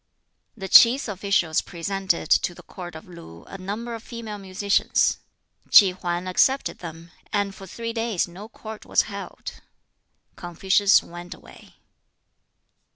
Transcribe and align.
The 0.57 0.67
Ts'i 0.67 0.99
officials 1.07 1.61
presented 1.61 2.27
to 2.31 2.55
the 2.55 2.63
Court 2.63 2.95
of 2.95 3.07
Lu 3.07 3.43
a 3.43 3.59
number 3.59 3.93
of 3.93 4.01
female 4.01 4.39
musicians. 4.39 5.19
Ki 5.69 5.91
Hwan 5.91 6.27
accepted 6.27 6.79
them, 6.79 7.11
and 7.31 7.53
for 7.53 7.67
three 7.67 7.93
days 7.93 8.27
no 8.27 8.49
Court 8.49 8.83
was 8.83 9.03
held. 9.03 9.61
Confucius 10.35 11.03
went 11.03 11.35
away. 11.35 11.75